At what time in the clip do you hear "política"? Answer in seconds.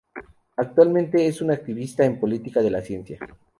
2.19-2.63